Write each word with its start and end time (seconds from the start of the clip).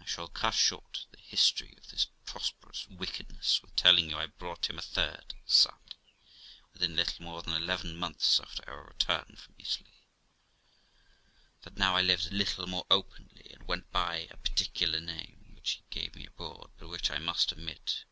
I 0.00 0.04
shall 0.04 0.28
cut 0.28 0.54
short 0.54 1.06
the 1.10 1.18
history 1.18 1.74
of 1.76 1.88
this 1.90 2.06
prosperous 2.26 2.86
wickedness 2.86 3.60
with 3.60 3.74
telling 3.74 4.08
you 4.08 4.16
I 4.16 4.26
brought 4.26 4.70
him 4.70 4.78
a 4.78 4.82
third 4.82 5.34
son, 5.46 5.80
within 6.72 6.94
little 6.94 7.24
more 7.24 7.42
than 7.42 7.52
eleven 7.54 7.96
months 7.96 8.38
after 8.38 8.62
our 8.70 8.84
return 8.84 9.36
ftom 9.36 9.54
Italy; 9.58 10.06
that 11.62 11.76
now 11.76 11.96
I 11.96 12.02
lived 12.02 12.26
a 12.26 12.30
little 12.36 12.68
more 12.68 12.86
openly, 12.88 13.50
and 13.52 13.66
went 13.66 13.90
by 13.90 14.28
a 14.30 14.36
particular 14.36 15.00
name, 15.00 15.50
which 15.56 15.70
he 15.72 15.82
gave 15.90 16.14
me 16.14 16.26
abroad, 16.28 16.70
but 16.78 16.86
which 16.86 17.10
I 17.10 17.18
must 17.18 17.52
omit, 17.52 17.84
viz. 17.84 18.04